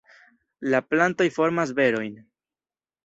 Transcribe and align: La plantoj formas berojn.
La 0.75 0.79
plantoj 0.93 1.27
formas 1.37 1.75
berojn. 1.81 2.17